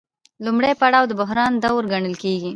[0.45, 2.49] لومړی پړاو د بحران دوره ګڼل کېږي